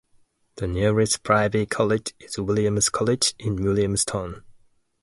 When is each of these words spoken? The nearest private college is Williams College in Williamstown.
The 0.55 0.65
nearest 0.65 1.21
private 1.21 1.69
college 1.69 2.15
is 2.19 2.39
Williams 2.39 2.89
College 2.89 3.35
in 3.37 3.57
Williamstown. 3.63 4.43